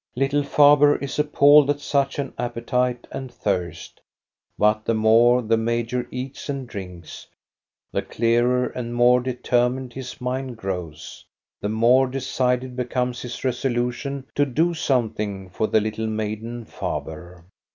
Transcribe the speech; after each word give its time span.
Little 0.15 0.41
Faber 0.41 0.95
is 0.95 1.19
appalled 1.19 1.69
at 1.69 1.79
such 1.79 2.17
an 2.17 2.33
appetite 2.35 3.05
and 3.11 3.31
thirst; 3.31 4.01
but 4.57 4.83
the 4.83 4.95
more 4.95 5.43
the 5.43 5.57
major 5.57 6.07
eats 6.09 6.49
and 6.49 6.65
drinks, 6.67 7.27
the 7.91 8.01
clearer 8.01 8.65
and 8.65 8.95
more 8.95 9.21
de 9.21 9.35
termined 9.35 9.93
his 9.93 10.19
mind 10.19 10.57
grows. 10.57 11.23
The 11.59 11.69
more 11.69 12.07
decided 12.07 12.75
becomes 12.75 13.21
his 13.21 13.43
resolution 13.43 14.25
to 14.33 14.43
do 14.43 14.73
something 14.73 15.51
for 15.51 15.67
the 15.67 15.79
little 15.79 16.07
maiden 16.07 16.65
Faber. 16.65 17.45